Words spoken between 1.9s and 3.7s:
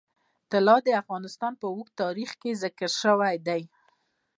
تاریخ کې ذکر شوی دی.